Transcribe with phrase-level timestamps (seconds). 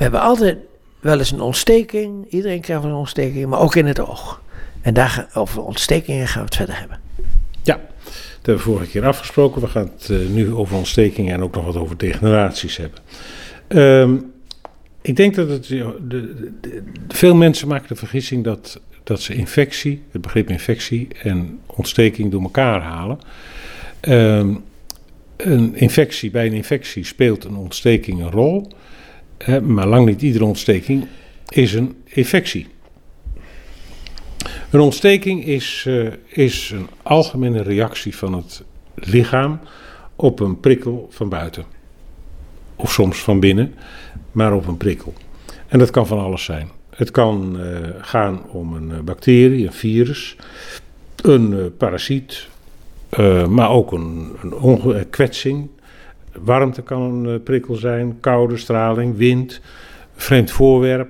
[0.00, 0.58] We hebben altijd
[1.00, 2.26] wel eens een ontsteking.
[2.30, 4.42] Iedereen krijgt een ontsteking, maar ook in het oog.
[4.80, 7.00] En daar, over ontstekingen gaan we het verder hebben.
[7.62, 9.60] Ja, dat hebben we vorige keer afgesproken.
[9.60, 12.98] We gaan het eh, nu over ontstekingen en ook nog wat over degeneraties hebben.
[13.68, 14.16] Ehm,
[15.02, 15.66] ik denk dat het.
[15.66, 21.08] De, de- de- veel mensen maken de vergissing dat, dat ze infectie, het begrip infectie
[21.22, 23.18] en ontsteking door elkaar halen.
[24.00, 24.54] Ehm,
[25.36, 28.72] een infectie, bij een infectie speelt een ontsteking een rol.
[29.62, 31.06] Maar lang niet iedere ontsteking
[31.48, 32.66] is een infectie.
[34.70, 38.64] Een ontsteking is, eh, is een algemene reactie van het
[38.94, 39.60] lichaam
[40.16, 41.64] op een prikkel van buiten.
[42.76, 43.74] Of soms van binnen,
[44.32, 45.14] maar op een prikkel.
[45.68, 46.70] En dat kan van alles zijn.
[46.90, 50.36] Het kan eh, gaan om een eh, bacterie, een virus,
[51.22, 52.48] een parasiet,
[53.48, 55.68] maar ook een, een eh, kwetsing.
[56.38, 59.60] Warmte kan een prikkel zijn, koude straling, wind,
[60.14, 61.08] vreemd voorwerp.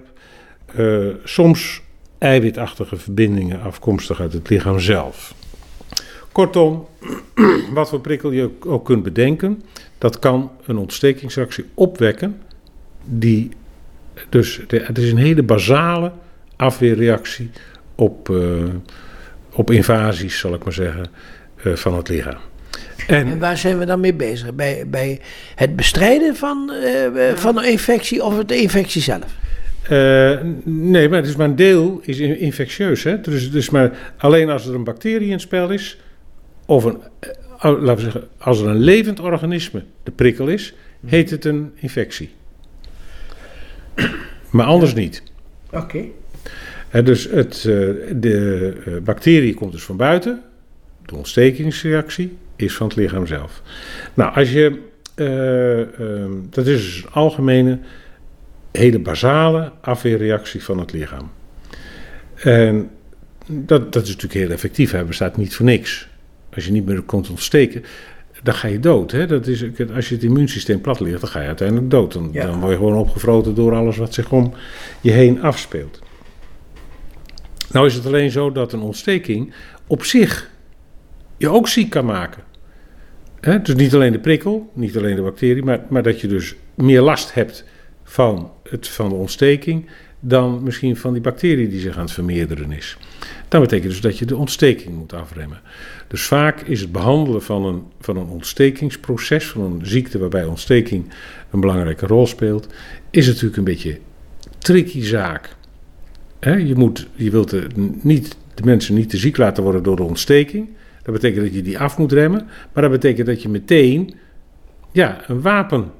[0.75, 1.83] Eh, soms
[2.19, 5.35] eiwitachtige verbindingen afkomstig uit het lichaam zelf.
[6.33, 6.87] Kortom,
[7.75, 9.63] wat voor prikkel je ook- kunt bedenken,
[9.99, 12.41] dat kan een ontstekingsreactie opwekken.
[13.05, 13.49] Die,
[14.29, 16.13] dus het is een hele basale
[16.57, 17.51] afweerreactie
[17.95, 18.65] op, eh,
[19.53, 21.07] op invasies, zal ik maar zeggen,
[21.57, 22.41] eh, van het lichaam.
[23.11, 24.55] En En waar zijn we dan mee bezig?
[24.55, 25.21] Bij, bij
[25.55, 29.37] het bestrijden van, eh, van een infectie of de infectie zelf?
[29.83, 33.03] Eh, nee, maar het is maar een deel is in- infectieus.
[33.03, 33.21] Hè?
[33.21, 35.99] Dus, dus maar alleen als er een bacterie in het spel is,
[36.67, 37.31] of een, eh,
[37.71, 40.75] oh, laten we zeggen, als er een levend organisme de prikkel is,
[41.07, 42.31] heet het een infectie.
[44.51, 45.23] Maar anders niet.
[45.73, 46.05] Oké.
[47.05, 47.65] Dus het, eh,
[48.17, 50.43] de eh, bacterie komt dus van buiten.
[51.07, 53.63] De ontstekingsreactie is van het lichaam zelf.
[54.15, 54.83] Nou, als je.
[55.15, 57.79] eh, ehm, dat is dus een algemene,
[58.73, 61.31] hele basale afweerreactie van het lichaam.
[62.35, 62.91] En
[63.47, 64.91] dat, dat is natuurlijk heel effectief.
[64.91, 66.09] Hij bestaat niet voor niks.
[66.55, 67.85] Als je niet meer kunt ontsteken,
[68.43, 69.11] dan ga je dood.
[69.11, 69.27] Hè?
[69.27, 72.13] Dat is, als je het immuunsysteem plat ligt, dan ga je uiteindelijk dood.
[72.13, 72.47] Dan, Ja.
[72.47, 74.53] dan word je gewoon opgevroten door alles wat zich om
[75.01, 75.99] je heen afspeelt.
[77.73, 79.53] Nou is het alleen zo dat een ontsteking
[79.87, 80.51] op zich
[81.37, 82.43] je ook ziek kan maken.
[83.41, 87.01] Dus niet alleen de prikkel, niet alleen de bacterie, maar, maar dat je dus meer
[87.01, 87.65] last hebt
[88.05, 89.87] van, het, van de ontsteking
[90.21, 92.97] dan misschien van die bacterie die zich aan het vermeerderen is.
[93.49, 95.61] Dat betekent dus dat je de ontsteking moet afremmen.
[96.09, 101.05] Dus vaak is het behandelen van een, van een ontstekingsproces, van een ziekte waarbij ontsteking
[101.51, 102.67] een belangrijke rol speelt,
[103.11, 103.99] is natuurlijk een beetje
[104.59, 105.57] tricky zaak.
[106.41, 107.55] Je, moet, je wilt
[108.05, 110.69] niet, de mensen niet te ziek laten worden door de ontsteking.
[111.11, 112.49] Dat betekent dat je die af moet remmen.
[112.73, 114.15] Maar dat betekent dat je meteen
[114.93, 115.93] ja, een wapen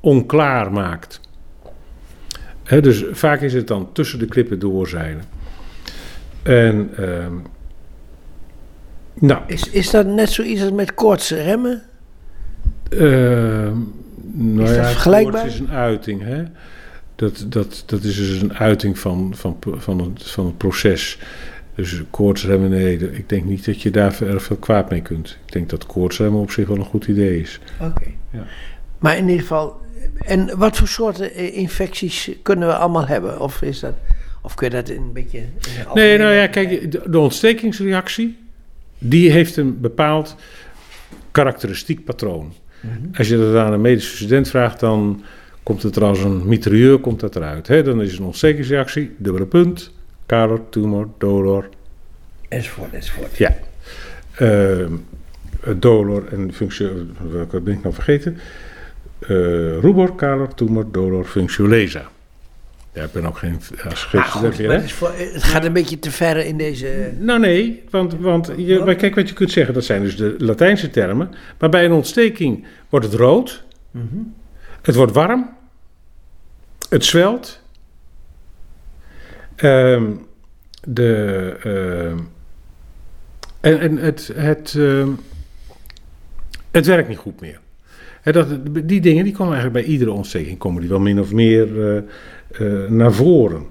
[0.00, 1.20] onklaar maakt.
[2.80, 5.24] Dus vaak is het dan tussen de klippen doorzeilen.
[6.42, 7.34] En ehm,
[9.14, 11.82] nou, Is, is dat net zoiets als met koorts remmen?
[12.88, 13.76] Ehm,
[14.32, 15.40] nou Is ja, vergelijkbaar?
[15.40, 16.42] koorts is een uiting, hè?
[17.14, 21.18] Dat, dat, dat is dus een uiting van, van, van, het, van het proces.
[21.82, 25.38] Dus koortsremmen, nee, ik denk niet dat je daar erg veel kwaad mee kunt.
[25.46, 27.60] Ik denk dat koortsremmen op zich wel een goed idee is.
[27.80, 28.06] Oké.
[28.30, 28.44] Ja.
[28.98, 29.80] Maar in ieder geval,
[30.18, 33.40] en wat voor soorten eh, infecties kunnen we allemaal hebben?
[33.40, 33.94] Of, is dat,
[34.42, 35.38] of kun je dat een beetje...
[35.38, 35.48] in
[35.94, 38.36] Nee, nou ja, kijk, de, de ontstekingsreactie,
[38.98, 40.36] die heeft een bepaald
[41.30, 42.52] karakteristiek patroon.
[42.80, 43.16] Mhm.
[43.18, 45.22] Als je dat aan een medische student vraagt, dan
[45.62, 47.66] komt het er als een mitrailleur komt dat eruit.
[47.66, 47.82] Hè?
[47.82, 49.92] Dan is het een ontstekingsreactie, dubbele punt,
[50.32, 51.68] calor, tumor, dolor,
[52.48, 53.36] Enzovoort, enzovoort.
[53.36, 53.56] ja.
[54.34, 54.92] Ehm,
[55.76, 56.90] dolor en functio...
[57.30, 58.38] Welke ben ik nou vergeten?
[59.18, 59.28] Eh,
[59.80, 62.10] rubor, calor, tumor, dolor, functiolesa.
[62.92, 63.60] Ja, ik ben ook geen...
[63.84, 64.70] Maar hè?
[64.72, 67.12] het, gaat een beetje te ver in deze...
[67.18, 70.34] Nou nee, want, want je, maar kijk wat je kunt zeggen, dat zijn dus de
[70.38, 71.30] Latijnse termen.
[71.58, 74.16] Maar bij een ontsteking wordt het rood, Mhm.
[74.82, 75.50] het wordt warm,
[76.88, 77.61] het zwelt.
[79.62, 80.04] Ehm,
[80.88, 82.18] de, ehm,
[83.60, 85.08] en en het, het, ehm,
[86.70, 87.60] het werkt niet goed meer.
[88.22, 88.48] Dat,
[88.86, 91.96] die dingen die komen eigenlijk bij iedere ontsteking komen die wel min of meer eh,
[91.96, 93.66] eh, naar voren.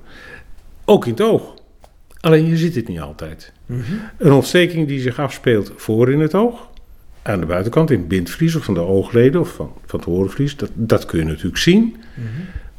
[0.85, 1.53] Ook in het oog.
[2.19, 3.51] Alleen je ziet het niet altijd.
[3.65, 3.81] Mhm.
[4.17, 6.69] Een ontsteking die zich afspeelt voor in het oog,
[7.21, 10.55] aan de buitenkant in het bindvlies of van de oogleden of van, van het horenvlies,
[10.55, 11.95] dat, dat kun je natuurlijk zien.
[12.15, 12.27] Mhm.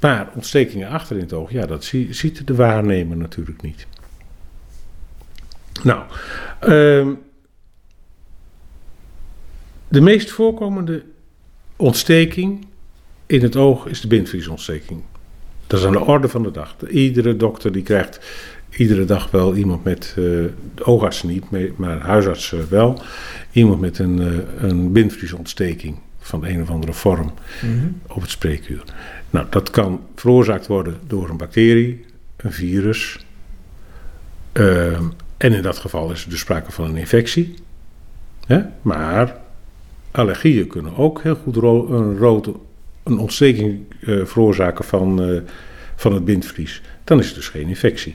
[0.03, 3.87] Maar ontstekingen achter in het oog, ja, dat zie- ziet de waarnemer natuurlijk niet.
[5.83, 6.03] Nou,
[6.61, 7.15] ehm,
[9.89, 11.03] de meest voorkomende
[11.77, 12.67] ontsteking
[13.27, 15.03] in het oog is de bindvliesontsteking.
[15.67, 16.77] Dat is aan de orde van de dag.
[16.89, 18.21] Iedere dokter die krijgt
[18.71, 20.45] iedere dag wel iemand met, uh,
[20.83, 23.03] oogartsen niet, maar huisartsen wel,
[23.53, 27.33] iemand met een, uh, een bindvliesontsteking van een of andere vorm
[28.07, 28.85] op het spreekuur.
[29.33, 32.05] Nou, dat kan veroorzaakt worden door een bacterie,
[32.37, 33.27] een virus.
[34.53, 35.05] Ehm,
[35.37, 37.55] en in dat geval is er dus sprake van een infectie.
[38.83, 39.37] Maar
[40.11, 42.55] allergieën kunnen ook heel goed een, rode,
[43.03, 45.41] een ontsteking uh, veroorzaken van, uh,
[45.97, 46.83] van het bindvlies.
[47.05, 48.15] Dan is het dus geen infectie.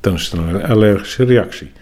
[0.00, 1.72] Dan is het een allergische reactie.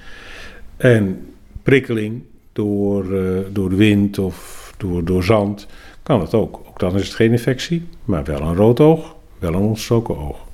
[0.76, 2.22] En prikkeling
[2.52, 5.66] door, uh, door de wind of door, door zand
[6.02, 6.60] kan het ook.
[6.68, 10.46] Ook dan is het geen infectie, maar wel een rood oog, wel een ontstoken oog.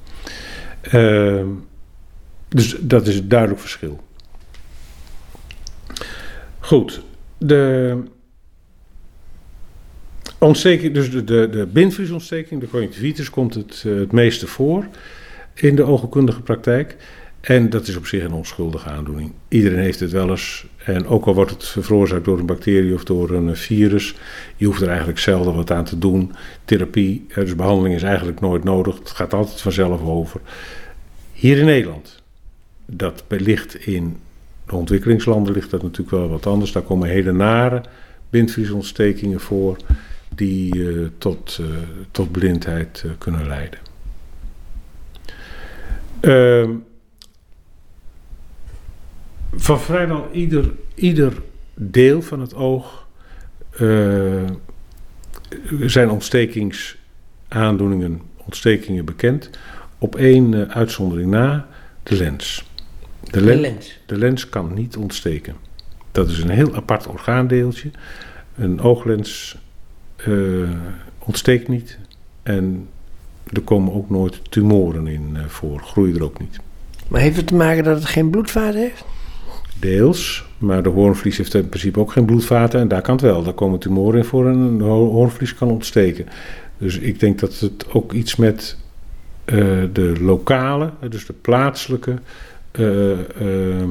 [0.81, 1.49] Ehm,
[2.49, 4.01] dus dat is een duidelijk verschil.
[6.59, 7.03] Goed,
[7.39, 7.97] de
[10.39, 14.87] ontsteking, dus de, de, de bindvliesontsteking, de conjunctivitis, komt het, uh, het meeste voor
[15.55, 16.97] in de oogkundige praktijk.
[17.41, 19.33] En dat is op zich een onschuldige aandoening.
[19.49, 20.67] Iedereen heeft het wel eens.
[20.85, 24.15] En ook al wordt het veroorzaakt door een bacterie of door een virus,
[24.57, 26.33] je hoeft er eigenlijk zelden wat aan te doen.
[26.65, 28.99] Therapie, dus behandeling is eigenlijk nooit nodig.
[28.99, 30.41] Het gaat altijd vanzelf over.
[31.33, 32.23] Hier in Nederland,
[32.87, 34.17] dat ligt in
[34.67, 36.73] de ontwikkelingslanden ligt dat natuurlijk wel wat anders.
[36.73, 37.83] Daar komen hele nare
[38.31, 39.77] bindvliesontstekingen voor
[40.35, 41.67] die uh, tot, uh,
[42.11, 43.79] tot blindheid kunnen leiden.
[46.21, 46.71] Ehm,
[49.57, 51.33] van vrijwel ieder, ieder
[51.75, 53.07] deel van het oog
[55.81, 59.51] zijn ontstekingsaandoeningen, ontstekingen bekend.
[59.99, 61.67] Op één uitzondering na,
[62.03, 62.67] de lens.
[63.31, 63.99] De, len, de, lens.
[64.07, 65.55] de lens kan niet ontsteken.
[66.13, 67.91] Dat is een heel apart orgaandeeltje.
[68.57, 69.57] Een ooglens
[70.29, 70.71] uh,
[71.19, 71.99] ontsteekt niet.
[72.43, 72.89] En
[73.53, 76.61] er komen ook nooit tumoren in voor, groeien er ook niet.
[77.09, 79.05] Maar heeft het te maken dat het geen bloedvaten heeft?
[79.81, 83.43] Deels, maar de hoornvlies heeft in principe ook geen bloedvaten en daar kan het wel.
[83.43, 86.27] Daar komen tumoren in voor en een hoornvlies kan ontsteken.
[86.79, 88.77] Dus ik denk dat het ook iets met
[89.47, 92.15] uh, de lokale, dus de plaatselijke
[92.79, 93.85] uh, uh,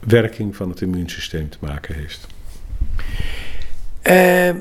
[0.00, 2.26] werking van het immuunsysteem te maken heeft.
[4.10, 4.60] Uh,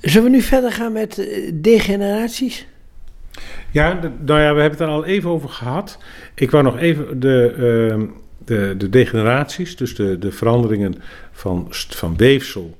[0.00, 2.66] zullen we nu verder gaan met eh, degeneraties?
[3.70, 5.98] Ja, de, nou ja, we hebben het er al even over gehad.
[6.34, 7.54] Ik wou nog even de,
[7.90, 8.06] ehm,
[8.44, 10.94] de, de degeneraties, dus de, de veranderingen
[11.32, 12.78] van, van weefsel,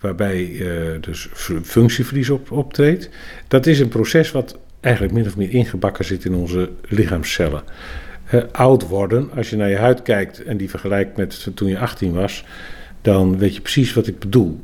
[0.00, 1.28] waarbij uh, dus
[1.62, 3.08] functieverlies op, optreedt.
[3.48, 7.62] Dat is een proces wat eigenlijk min of meer ingebakken zit in onze lichaamscellen
[8.34, 9.30] uh, oud worden.
[9.36, 12.44] Als je naar je huid kijkt en die vergelijkt met toen je 18 was,
[13.00, 14.60] dan weet je precies wat ik bedoel.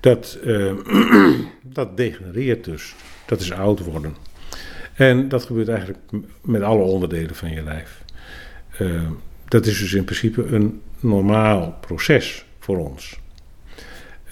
[0.00, 0.72] Dat, uh,
[1.62, 2.94] dat degenereert dus.
[3.26, 4.14] Dat is oud worden.
[4.94, 5.98] En dat gebeurt eigenlijk
[6.42, 8.03] met alle onderdelen van je lijf.
[8.80, 9.02] Uh,
[9.48, 13.18] dat is dus in principe een normaal proces voor ons.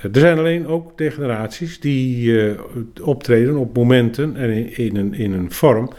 [0.00, 2.60] Er zijn alleen ook degeneraties die uh,
[3.00, 5.92] optreden op momenten en in, in, een, in een vorm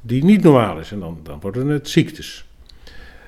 [0.00, 0.92] die niet normaal is.
[0.92, 2.46] En dan, dan worden het ziektes.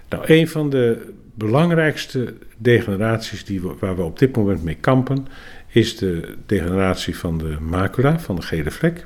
[0.08, 5.26] Nou, een van de belangrijkste degeneraties die waar we op dit moment mee kampen,
[5.66, 9.04] is de degeneratie van de macula, van de gele vlek.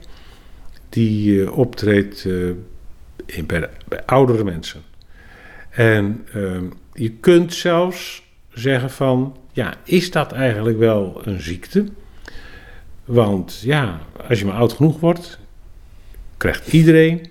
[0.88, 2.24] Die optreedt
[3.26, 3.68] in, bij,
[4.06, 4.82] oudere mensen.
[5.72, 6.60] En uh,
[6.93, 11.84] je kunt zelfs zeggen van, ja, is dat eigenlijk wel een ziekte?
[13.05, 15.38] Want ja, als je maar oud genoeg wordt,
[16.36, 17.31] krijgt iedereen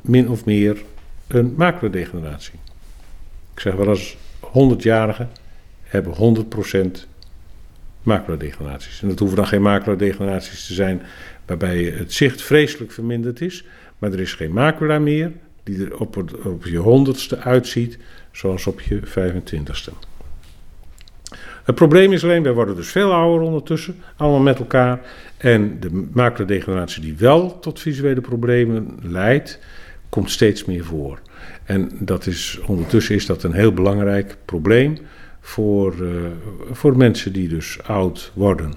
[0.00, 0.82] min of meer
[1.26, 2.58] een macrodegeneratie.
[3.54, 5.28] Ik zeg wel eens, 100-jarigen
[5.82, 6.46] hebben
[6.96, 7.06] 100%
[8.02, 9.02] macrodegeneraties.
[9.02, 11.02] En dat hoeven dan geen macrodegeneraties te zijn
[11.46, 13.64] waarbij het zicht vreselijk verminderd is,
[13.98, 15.32] maar er is geen macula meer
[15.68, 17.98] die er op, op je honderdste uitziet
[18.32, 19.92] zoals op je 25ste.
[21.64, 25.00] Het probleem is alleen, wij worden dus veel ouder ondertussen, allemaal met elkaar.
[25.36, 29.58] En de macrodegeneratie die wel tot visuele problemen leidt,
[30.08, 31.20] komt steeds meer voor.
[31.64, 34.98] En dat is, ondertussen is dat een heel belangrijk probleem
[35.40, 36.10] voor, uh,
[36.70, 38.72] voor mensen die dus oud worden.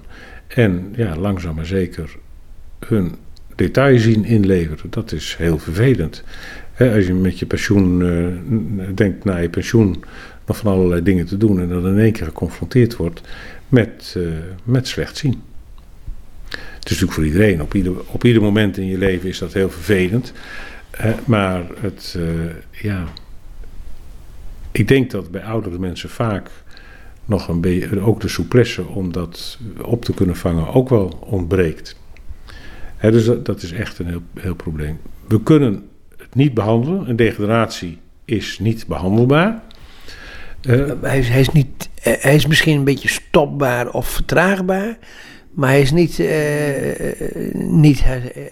[0.46, 2.16] En ja, langzaam maar zeker
[2.86, 3.14] hun
[3.54, 4.90] detail zien inleveren.
[4.90, 6.24] Dat is heel vervelend.
[6.78, 10.04] als je met je pensioen uh, denkt naar je pensioen
[10.46, 13.20] nog van allerlei dingen te doen en dan in één keer geconfronteerd wordt
[13.68, 14.28] met, uh,
[14.64, 15.42] met slecht zien.
[16.50, 17.62] Het is natuurlijk voor iedereen.
[17.62, 20.32] Op ieder, op ieder moment in je leven is dat heel vervelend
[21.24, 22.50] maar het, uh,
[22.82, 23.04] ja.
[24.70, 26.50] Ik denk dat bij oudere mensen vaak
[27.24, 31.96] nog een beetje, ook de souplesse om dat op te kunnen vangen, ook wel ontbreekt.
[33.10, 34.98] Dus dat, dat is echt een heel, heel probleem.
[35.28, 37.08] We kunnen het niet behandelen.
[37.08, 39.62] Een degeneratie is niet behandelbaar.
[40.66, 44.98] Uh, hij, is, hij, is niet, uh, hij is misschien een beetje stopbaar of vertraagbaar,
[45.50, 46.28] maar hij is niet, uh,
[47.52, 48.02] niet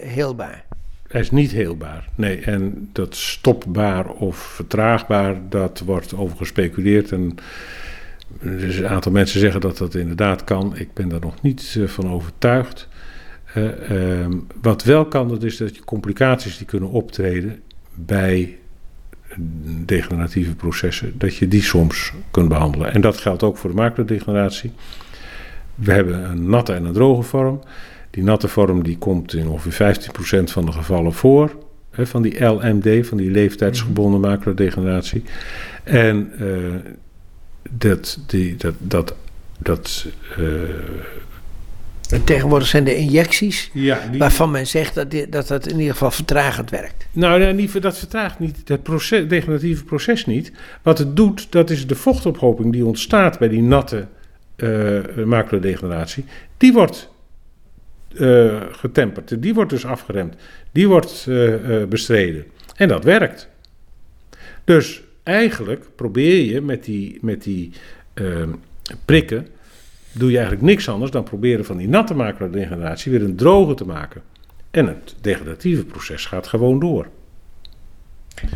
[0.01, 0.63] heelbaar.
[1.07, 2.39] Hij is niet heelbaar, nee.
[2.39, 7.11] En dat stopbaar of vertraagbaar, dat wordt over gespeculeerd.
[7.11, 7.35] En
[8.41, 10.77] dus een aantal mensen zeggen dat dat inderdaad kan.
[10.77, 12.87] Ik ben daar nog niet van overtuigd.
[13.55, 14.25] Uh,
[14.61, 17.61] wat wel kan, dat is dat je complicaties die kunnen optreden
[17.93, 18.57] bij
[19.85, 22.93] degeneratieve processen, dat je die soms kunt behandelen.
[22.93, 24.71] En dat geldt ook voor de macrodegeneratie.
[25.75, 27.61] We hebben een natte en een droge vorm.
[28.09, 29.95] Die natte vorm die komt in ongeveer
[30.41, 31.55] 15% van de gevallen voor.
[31.89, 34.29] Hè, van die LMD, van die leeftijdsgebonden mhm.
[34.29, 35.23] macrodegeneratie.
[35.83, 36.75] En uh,
[37.69, 39.15] dat, die, dat, dat,
[39.57, 40.07] dat
[40.39, 40.45] uh,
[42.23, 46.11] tegenwoordig zijn de injecties ja, waarvan men zegt dat, die, dat dat in ieder geval
[46.11, 47.07] vertragend werkt.
[47.11, 50.51] Nou, dat vertraagt niet het proces, degeneratieve proces niet.
[50.81, 54.07] Wat het doet, dat is de vochtophoping die ontstaat bij die natte
[54.57, 56.25] uh, macrodegeneratie.
[56.57, 57.09] Die wordt
[58.13, 60.35] uh, getemperd, die wordt dus afgeremd,
[60.71, 62.45] die wordt uh, bestreden.
[62.75, 63.49] En dat werkt.
[64.63, 67.71] Dus eigenlijk probeer je met die, met die
[69.05, 69.47] prikken
[70.11, 73.85] doe je eigenlijk niks anders dan proberen van die natte macrodegeneratie weer een droge te
[73.85, 74.21] maken.
[74.71, 77.07] En het degeneratieve proces gaat gewoon door.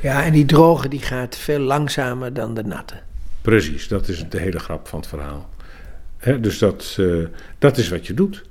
[0.02, 2.96] Ja, en die droge die gaat veel langzamer dan de natte.
[3.42, 5.50] Precies, dat is de hele grap van het verhaal.
[6.40, 8.44] dus dat, uh, dat is wat je doet.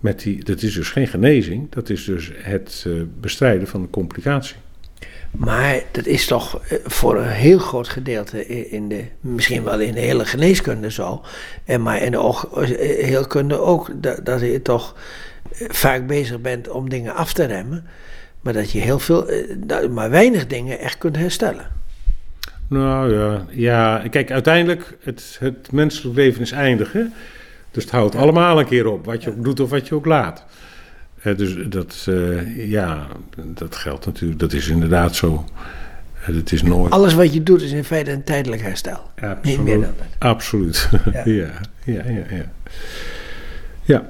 [0.00, 3.90] Met die, dat is dus geen genezing, dat is dus het uh, bestrijden van de
[3.90, 4.56] complicatie.
[5.30, 9.94] Maar dat is toch eh, voor een heel groot gedeelte in de, misschien wel in
[9.94, 11.22] de hele geneeskunde zo.
[11.64, 14.96] En maar in de eh, heelkunde ook, dat, dat je toch
[15.52, 17.86] eh, vaak bezig bent om dingen af te remmen.
[18.40, 19.26] Maar dat je heel veel,
[19.90, 21.66] maar weinig dingen echt kunt herstellen.
[22.68, 26.92] Nou ja, ja kijk, uiteindelijk, het, het menselijk leven is eindig.
[26.92, 27.02] Hè?
[27.70, 30.06] Dus het houdt allemaal een keer op, wat je ook doet of wat je ook
[30.06, 30.44] laat
[31.22, 33.06] dus dat, uh, ja,
[33.44, 35.44] dat geldt natuurlijk, dat is inderdaad zo.
[36.12, 36.92] het is nooit...
[36.92, 39.10] Alles wat je doet is in feite een tijdelijk herstel.
[39.14, 39.44] Absoluut.
[39.44, 40.06] Niet meer dan dat.
[40.18, 40.88] Absoluut.
[41.12, 41.50] Ja, ja,
[41.84, 42.24] ja, ja.
[43.84, 44.04] ja.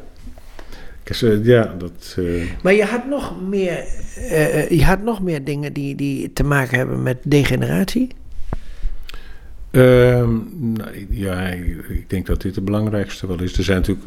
[1.04, 1.38] ja.
[1.42, 2.16] ja, dat.
[2.19, 2.50] Uh...
[2.62, 3.85] Maar je had nog meer,
[4.19, 8.09] uh, je had nog meer dingen die, die te maken hebben met degeneratie?
[9.71, 9.83] Uh,
[10.59, 11.49] nou, ja,
[11.88, 13.59] ik denk dat dit het belangrijkste wel is.
[13.59, 14.07] Er zijn natuurlijk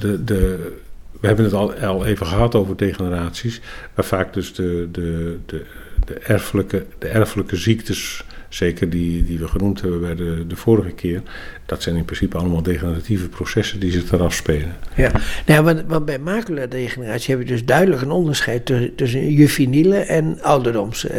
[0.00, 0.72] de, de
[1.20, 3.60] we hebben het al, al even gehad over degeneraties,
[3.94, 5.64] waar vaak dus de, de, de,
[6.06, 10.90] de, erfelijke, de erfelijke ziektes, zeker die, die we genoemd hebben bij de, de vorige
[10.90, 11.22] keer,
[11.66, 14.76] dat zijn in principe allemaal degeneratieve processen die zich eraf spelen.
[14.96, 15.10] Ja,
[15.46, 20.42] nou, want, want bij maculadegeneratie heb je dus duidelijk een onderscheid tussen, tussen juveniele en
[20.42, 21.12] ouderdoms uh,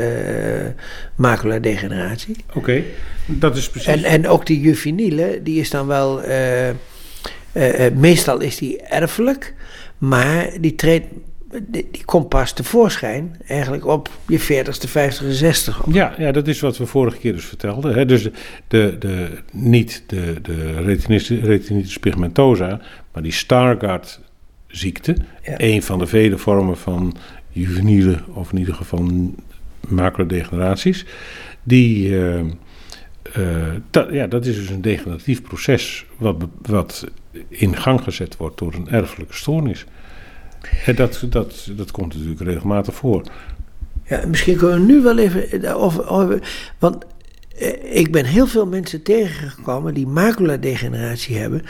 [1.16, 2.36] maculadegeneratie.
[2.54, 2.84] Oké,
[3.26, 3.88] dat is precies.
[3.88, 6.74] En, en ook die juveniele, die is dan wel, uh, uh,
[7.96, 9.54] meestal is die erfelijk.
[9.98, 11.06] Maar die, treedt,
[11.68, 16.78] die, komt pas tevoorschijn eigenlijk op je 40ste, 50ste, 60 Ja, ja, dat is wat
[16.78, 17.94] we vorige keer dus vertelden.
[17.94, 18.06] Hè.
[18.06, 18.32] Dus de,
[18.68, 22.82] de, de, niet de, de retinitis, pigmentosa,
[23.12, 24.22] maar die Stargardt
[24.68, 25.16] ziekte.
[25.44, 27.16] Een van de vele vormen van
[27.50, 29.10] juveniele, of in ieder geval
[29.88, 31.06] macrodegeneraties.
[31.64, 32.42] Die, uh,
[33.90, 37.08] dat, ja, dat is dus een degeneratief proces wat, wat
[37.48, 39.86] in gang gezet wordt door een erfelijke stoornis.
[40.86, 43.24] En dat, dat, dat komt natuurlijk regelmatig voor.
[44.06, 46.08] Ja, misschien kunnen we nu wel even over.
[46.08, 46.42] over
[46.80, 47.06] want
[47.58, 51.62] eh, ik ben heel veel mensen tegengekomen die maculadegeneratie hebben.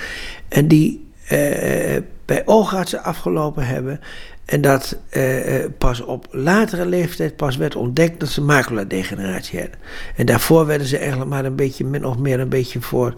[0.47, 3.99] En die eh, bij oogartsen afgelopen hebben.
[4.45, 9.79] En dat eh, pas op latere leeftijd pas werd ontdekt dat ze maculadegeneratie hadden.
[10.15, 13.13] En daarvoor werden ze eigenlijk maar een beetje, min of meer een beetje voor,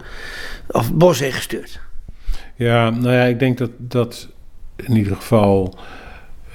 [0.66, 1.80] of bos gestuurd.
[2.56, 4.28] Ja, nou ja, ik denk dat, dat
[4.76, 5.78] in ieder geval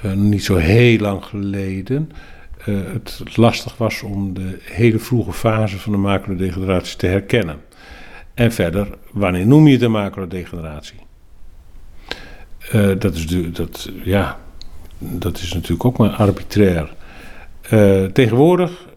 [0.04, 2.10] uh, niet zo heel lang geleden
[2.66, 7.60] uh, het lastig was om de hele vroege fase van de macrodegeneratie te herkennen.
[8.34, 10.98] En verder, wanneer noem je de macrodegeneratie?
[12.74, 14.38] Uh, dat, is de, dat, ja,
[14.98, 16.94] dat is natuurlijk ook maar arbitrair.
[18.12, 18.88] tegenwoordig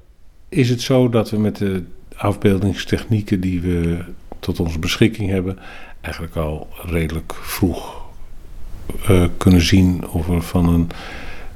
[0.49, 1.83] is het zo dat we met de
[2.15, 4.03] afbeeldingstechnieken die we
[4.39, 5.57] tot onze beschikking hebben,
[6.05, 8.03] eigenlijk al redelijk vroeg
[9.09, 10.89] uh, kunnen zien of er van een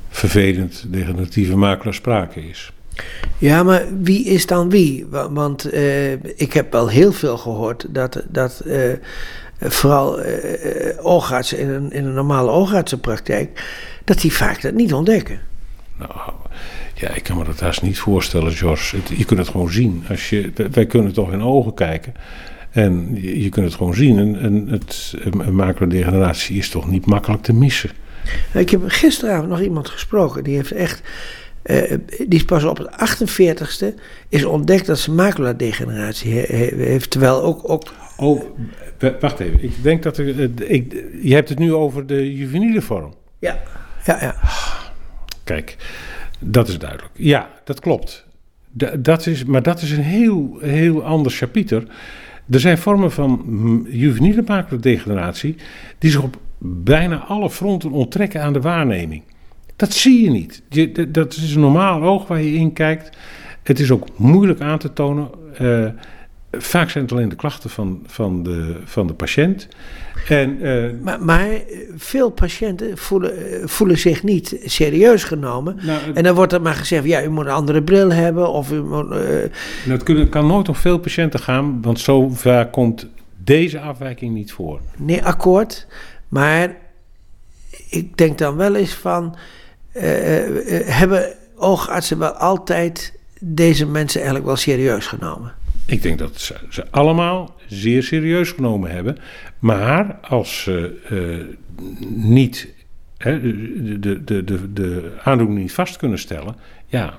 [0.09, 2.71] vervelend degeneratieve macula sprake is.
[3.37, 5.05] Ja, maar wie is dan wie?
[5.29, 8.93] Want uh, ik heb wel heel veel gehoord dat, dat uh,
[9.59, 10.19] vooral
[11.01, 13.63] oogartsen in een, in een normale oogartsenpraktijk
[14.03, 15.39] dat die vaak dat niet ontdekken.
[15.97, 16.11] Nou,
[16.93, 18.95] ja, ik kan me dat haast niet voorstellen, George.
[18.95, 20.03] Het- je kunt het gewoon zien.
[20.09, 22.13] Als je, wij kunnen toch in ogen kijken.
[22.69, 24.19] En je, je kunt het gewoon zien.
[24.19, 27.89] En, en het, een macrodegeneratie is toch niet makkelijk te missen.
[28.53, 30.43] Ik heb gisteravond nog iemand gesproken.
[30.43, 31.01] Die heeft echt.
[31.61, 33.99] eh, die is pas op het 48ste
[34.29, 37.09] is ontdekt dat ze maculadegeneratie he- he- heeft.
[37.09, 37.83] Terwijl ook, ook
[38.17, 38.43] Oh,
[39.19, 39.63] wacht even.
[39.63, 43.13] Ik denk dat er, eh, ik, je hebt het nu over de juveniele vorm.
[43.39, 43.59] ja,
[44.05, 44.35] ja, ja.
[45.43, 45.75] Kijk,
[46.39, 47.09] dat is duidelijk.
[47.13, 48.25] Ja, dat klopt.
[48.71, 51.83] Da- dat is, maar dat is een heel, heel ander chapiter.
[52.49, 53.45] Er zijn vormen van
[53.89, 55.55] juveniele macrodegeneratie
[55.97, 59.23] die zich op bijna alle fronten onttrekken aan de waarneming.
[59.75, 60.61] Dat zie je niet.
[60.69, 63.17] Je, dat is een normaal oog waar je in kijkt.
[63.63, 65.29] Het is ook moeilijk aan te tonen.
[65.57, 65.85] Eh,
[66.51, 69.67] vaak zijn het alleen de klachten van, van, de, van de patiënt.
[70.27, 71.47] En eh, Maar, maar
[71.95, 75.79] veel patiënten voelen, eh, voelen zich niet serieus genomen.
[75.85, 78.49] nou, het- En dan wordt er maar gezegd: ja, u moet een andere bril hebben.
[78.49, 79.11] Of u moet.
[79.11, 79.49] eh, Nou,
[79.85, 83.07] het kunnen- kan nooit om veel patiënten gaan, want zo vaak komt
[83.43, 84.79] deze afwijking niet voor.
[84.97, 85.87] nee, akkoord.
[86.27, 86.75] Maar
[87.89, 89.35] ik denk dan wel eens van.
[90.85, 95.53] hebben oogartsen wel altijd deze mensen eigenlijk wel serieus genomen?
[95.89, 99.17] Ik denk dat ze, ze allemaal zeer serieus genomen hebben.
[99.59, 101.55] Maar als ze eh,
[102.15, 102.73] niet
[103.17, 103.41] hè,
[103.99, 106.55] de, de, de, de, aandoening niet vast kunnen stellen,
[106.87, 107.13] ja.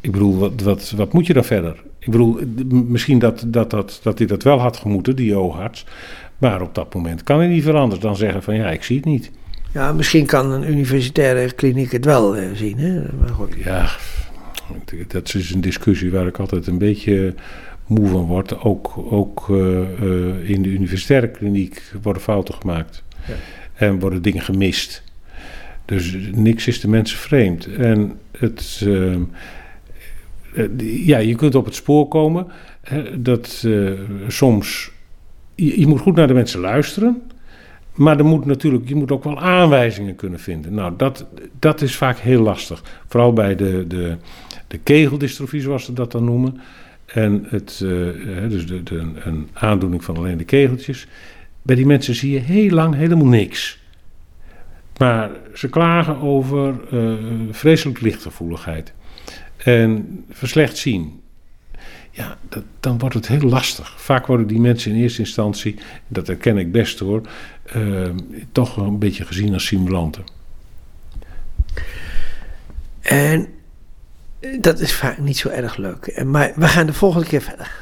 [0.00, 1.82] Ik bedoel, wat, wat, wat moet je dan verder?
[1.98, 5.84] Ik bedoel, d- misschien dat, dat, dat, dat hij dat wel had gemoeten, die oogarts.
[6.38, 8.96] Maar op dat moment kan hij niet veel anders dan zeggen van ja, ik zie
[8.96, 9.30] het niet.
[9.72, 12.78] Ja, misschien kan een universitaire kliniek het wel eh, zien.
[12.78, 13.00] Hè?
[13.18, 13.54] Maar goed.
[13.64, 13.90] Ja,
[15.08, 17.34] dat is een discussie waar ik altijd een beetje
[17.90, 18.60] moe van word.
[18.60, 23.04] Ook, ook eh, eh, in de universitaire kliniek worden fouten gemaakt.
[23.28, 23.34] Ja.
[23.74, 25.02] En worden dingen gemist.
[25.84, 27.66] Dus niks is de mensen vreemd.
[27.66, 29.16] En het, eh,
[31.06, 32.46] ja, je kunt op het spoor komen.
[32.80, 33.66] Hè, dat
[34.28, 34.90] soms.
[35.54, 37.22] Je, je moet goed naar de mensen luisteren.
[37.94, 40.74] Maar er moet natuurlijk, je moet ook wel aanwijzingen kunnen vinden.
[40.74, 41.26] Nou, dat,
[41.58, 42.82] dat is vaak heel lastig.
[43.06, 44.16] Vooral bij de, de,
[44.66, 46.60] de kegeldystrofie, zoals ze dat dan noemen.
[47.06, 47.88] En het, eh,
[48.48, 51.06] dus de, de, een aandoening van alleen de kegeltjes.
[51.62, 53.78] Bij die mensen zie je heel lang helemaal niks.
[54.98, 57.12] Maar ze klagen over eh,
[57.50, 58.92] vreselijk lichtgevoeligheid.
[59.56, 61.19] En verslecht zien.
[62.10, 64.00] Ja, dat, dan wordt het heel lastig.
[64.00, 67.22] Vaak worden die mensen in eerste instantie, dat herken ik best hoor,
[67.64, 68.08] eh,
[68.52, 70.24] toch een beetje gezien als simulanten.
[73.00, 73.48] En
[74.60, 76.24] dat is vaak niet zo erg leuk.
[76.24, 77.78] Maar we gaan de volgende keer verder.